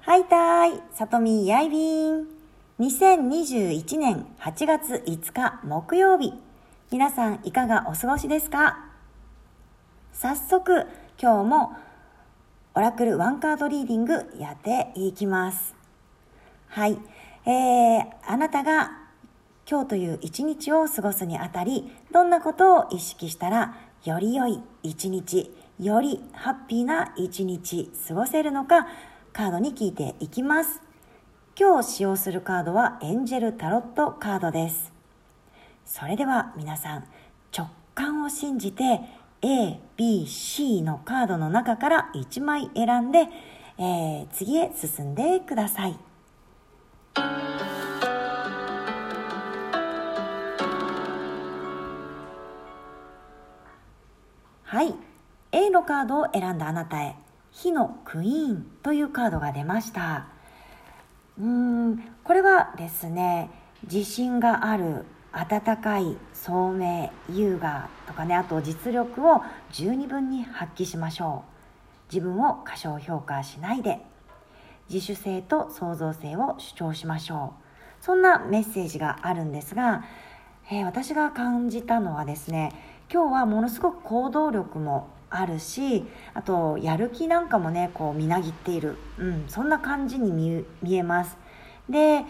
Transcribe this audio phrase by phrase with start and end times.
[0.00, 2.26] はいたーい、さとみやいびん。
[2.80, 6.34] 2021年8月5日木曜日。
[6.90, 8.88] 皆さんいかがお過ごしですか？
[10.12, 11.76] 早速、今日も
[12.74, 15.76] オラクルワンカードリーディングやっていきます。
[16.66, 16.98] はい。
[17.46, 18.98] えー、あなたが
[19.70, 28.86] 今日という一日を過ごすにあたり、どんなことを意識したら、より良い一日、よりハッピーな一日過ごせるのか、
[29.32, 30.80] カードに聞いていきます。
[31.58, 34.92] 今日使用するカードはエンジェルタロットカードです。
[35.84, 37.04] それでは皆さん、
[37.56, 39.00] 直感を信じて
[39.42, 43.28] A、B、C のカードの中から1枚選んで、
[43.78, 45.98] えー、次へ進んでください。
[47.14, 47.61] はい。
[55.82, 57.16] カードを選んだあなたへ。
[57.50, 60.26] 火のクイーンというカードが出ました。
[61.38, 63.50] うーんこれはですね
[63.84, 71.44] 自信がある温かい聡明優雅とかねあと実力を十二分に発揮しましょ
[72.10, 72.14] う。
[72.14, 74.00] 自分を過小評価しないで。
[74.90, 77.54] 自主性と創造性を主張しましょ
[78.00, 78.04] う。
[78.04, 80.04] そんなメッセージがあるんですが、
[80.70, 82.72] えー、私が感じたのはですね
[83.10, 86.04] 今日はものすごく行動力もあるし
[86.34, 90.32] あとやる気なんかもねこうみなぎっている、うん、そんな感じに
[90.82, 91.36] 見えます。
[91.88, 92.24] で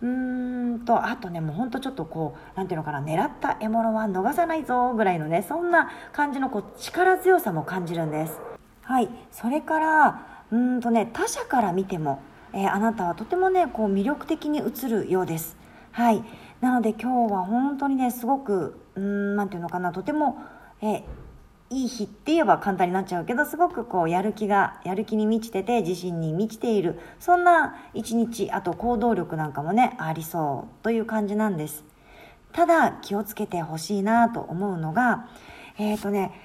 [0.00, 8.38] うーんとあとねもうほんとちょっとこう何ていうのかな狙った獲物は逃さないぞぐらいのねそんな感じのこう力強さも感じるんです。
[8.82, 12.20] はいそれからうんとね他者から見ても、
[12.52, 15.56] えー、あなたはとてもねこう魅力的に映るようです。
[15.92, 16.22] はい
[16.60, 20.38] なので今日は本当にねすごくうん何ていうのかなとても
[20.82, 21.04] え
[21.74, 31.84] いい日って言えば簡単になっちゃうけどすごくこうやる気がやる気に満ちてて自信に満ちているそんな一日あと行動力なんかもねありそうという感じなんです。
[32.52, 35.28] ただ気をつけてほしいなと思うのが
[35.76, 36.40] えっ、ー、とね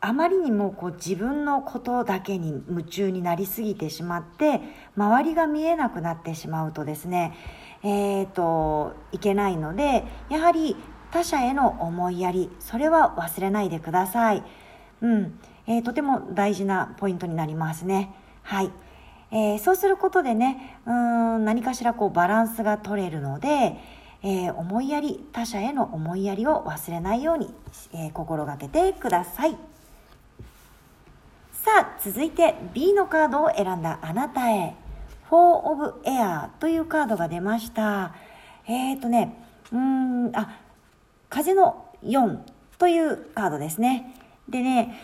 [0.00, 4.62] あまりにもこう自分のことだけに夢中になりすぎてしまって
[4.96, 7.36] 周りが見えなくなってしまうとですね
[7.82, 10.76] えーといけないのでやはり
[11.10, 14.42] 他者への思いやりそれは忘れないでください、
[15.00, 15.38] うん。
[15.66, 18.14] えー、とても大事なポイントになりますね。
[18.42, 18.70] はい、
[19.30, 23.76] えー、そうすることでねうん何かしらこうバランスが取れるので、
[24.22, 27.54] えー、思いやり他者への思いやりを忘れないように、
[27.92, 29.56] え心がけてください。
[31.52, 34.74] さあ続いて B のカードを選んだあなたへ
[35.28, 38.12] 「4 of Air」というカードが出ました。
[38.66, 39.34] えっ、とね
[39.70, 40.60] うんあ
[41.28, 42.38] 風の4
[42.78, 44.14] というカードですね。
[44.48, 44.98] でね、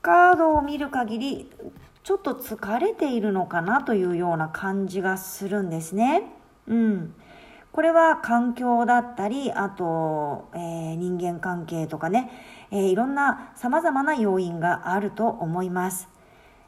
[0.00, 1.50] カードを見る限り、
[2.02, 6.24] ちょっと疲れているのかなというような感じがするんですね。
[6.66, 7.14] うん。
[7.72, 12.30] これは環境だったり、あと、えー、人間関係とかね、
[12.70, 16.08] えー、いろんな様々な要因があると思います。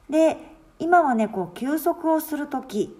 [0.08, 0.38] で、
[0.78, 2.96] 今はね、こう、休息をするとき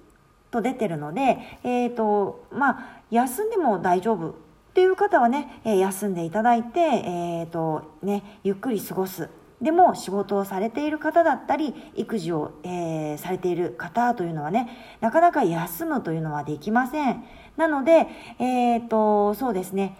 [0.50, 4.34] と出てるので、えっ、ー、と、まあ、休んでも大丈夫
[4.75, 9.31] っていう方はね、え休んでいただいて、えーとね、ゆっくり過ごす。
[9.62, 14.69] でも仕事をされている方だったり育児を、えー、されている方というのはね
[15.01, 17.23] なかなか休むというのはできません。
[17.57, 18.09] なので、
[18.41, 19.97] えーと、そうですね。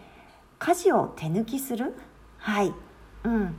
[0.59, 1.95] 家事を手抜きする？
[2.39, 2.75] はい。
[3.23, 3.55] うん、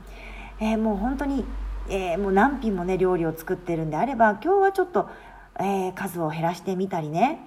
[0.60, 1.46] えー、もう本当に、
[1.88, 5.08] えー、もう何品もね料理を作ってるんであれば今日はちょっと、
[5.58, 7.40] え、数を減らしてみたりね。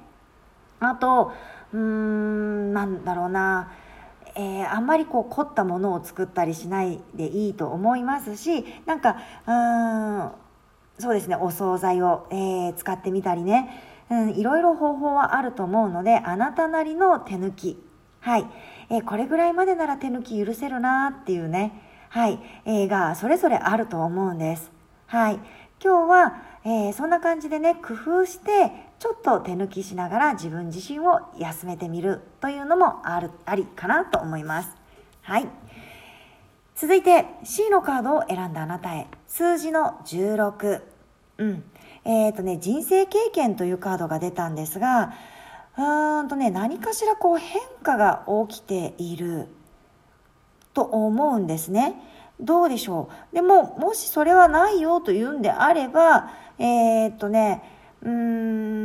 [0.80, 1.34] あと
[1.72, 3.72] うーんなんだろうな。
[4.36, 9.18] えー、あんまりこう凝ったものを作ったりしないでいいと思いますしなんか
[9.48, 9.52] う
[11.00, 11.36] んそうですね。
[11.36, 13.70] お惣菜を、えー、使ってみたりね、
[14.10, 17.84] うん、いろいろ方法はあると思うのであなたなりの手抜き。
[18.22, 18.46] はい、
[18.90, 21.82] えー、これぐらいまでなら手抜き許せるなっていうね。
[22.10, 24.72] はい、えー、がそれぞれあると思うんです。
[25.08, 25.40] はい。
[25.84, 34.76] 今日は、えー、そんな感じでね工夫してちょっと手抜きしながら自分自身を休めてみるというのもあるありかなと思います。
[35.22, 35.48] はい。
[36.76, 40.82] 続いて C のカードを選んだあなたへ数字の16。
[41.38, 41.64] うん。
[42.04, 45.14] えっ、ー、とね、人生経験というカードが出たんですが、
[45.78, 49.48] うーんとね、何かしらこう変化が起きている
[50.74, 51.96] と思うんですね。
[52.42, 53.36] どうでしょう。
[53.36, 57.64] でも、もしそれはないよというんであれば、えっ、ー、とね、
[58.02, 58.79] うーん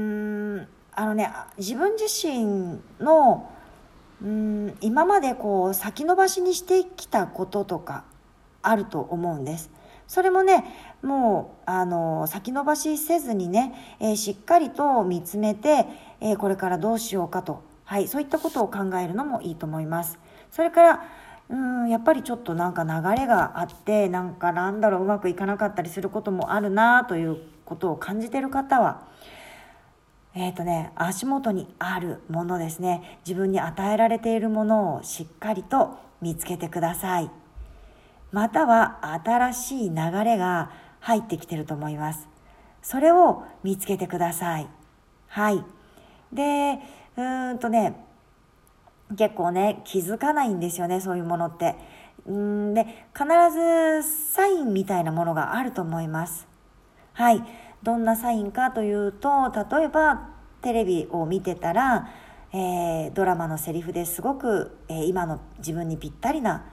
[0.96, 3.50] あのね自分自身の
[4.22, 8.04] うん今までこう先延ばしにしてきたこととか
[8.62, 9.70] あると思うんです。
[10.06, 10.64] それもね
[11.02, 15.86] もうあの先延ばしせずにね、えー、しっかりと見つめて、
[16.20, 20.18] えー、これからどうしようかと、はい、そういったことを考えるのもいいと思います。
[20.50, 21.04] それから
[21.48, 29.02] うんやっぱりちょっとなんか流れがあってなんかなんだろううまくいかなかったりすることもあるなということを感じてる方は
[30.34, 33.20] えっ、ー、とね足元にあるものですね。
[33.26, 37.30] 自分に与えられているものをしっかりと見つけてください。
[38.32, 42.28] または新しい流れが入ってきてると思います。
[42.82, 44.68] それを見つけてください。
[45.28, 45.64] はい。
[46.32, 46.80] で
[47.16, 47.94] うーんとね
[49.16, 51.76] 結構ね気づかないんですよねそういうものって。
[52.30, 54.02] んで必ず
[54.32, 56.48] サインみたいなものがあると思います。
[57.12, 57.42] はい。
[57.84, 60.30] どんなサインかというと例えば
[60.62, 62.08] テレビを見てたら、
[62.52, 66.64] えー、ドラマのセリフですごく、えー、今の自分にぴったりな、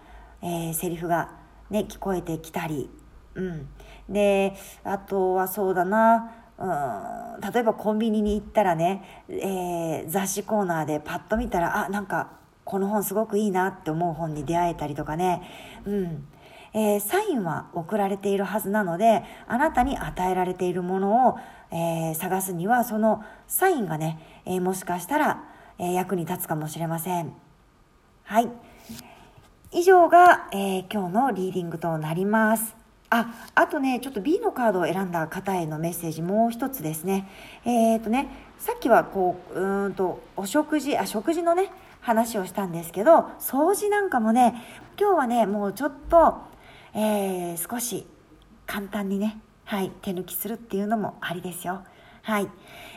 [0.41, 1.37] えー、セリフが、
[1.69, 2.89] ね、聞こえてきたり、
[3.35, 3.67] うん、
[4.09, 4.55] で
[4.85, 7.51] あとはそうだなうん。
[7.53, 15.41] 例えばコンビニに行ったらね、えー、雑誌コーナーでパッと見たらあなんかこの本すごくいいなって思う本に出会えたりとかね、
[15.85, 16.27] うん。
[16.73, 21.37] えー、サインは送られているはずなのであなたに与えられているものを、
[21.71, 25.43] えー、探すにはそのサインがね、えー、もしかしたら、
[25.79, 27.33] え役に立つかもしれません。
[28.23, 28.49] はい
[29.73, 32.81] 以上が、え今日のリーディングとなります。
[33.09, 37.29] あ、あとね、ちょっと B のカードを選んだ方へのメッセージもう一つですね。
[37.65, 44.63] えっ、とね、さっきはこう、うんと、お食事、あ、食事のね、話をしたんですけど、掃除なんかもね、
[44.97, 46.50] 今日はね、もうちょっと、
[46.93, 48.05] えー、少し
[48.65, 51.81] 簡単にね、はい、手抜きするっていうのもありですよ。
[52.23, 52.47] はい。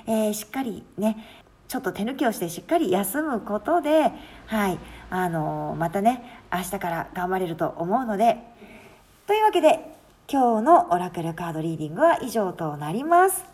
[0.07, 1.17] えー、しっかりね、
[1.69, 4.13] ちょっと手抜きをしてしっかり休むことで、
[4.47, 4.79] はい、
[5.11, 8.39] あのー、またね、明日から頑張れると思うので、
[9.27, 9.95] というわけで、
[10.31, 13.45] 今日のオラクルカードリーディングは以上となります。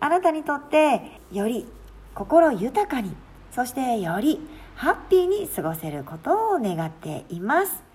[0.00, 1.66] あなたにとってより
[2.14, 3.14] 心豊かに、
[3.50, 4.40] そしてより
[4.74, 7.89] ハッピーに過ごせることを願っています。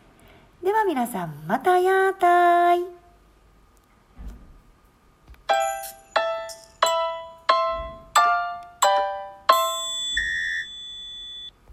[0.66, 3.05] では皆さんまたやーたーい。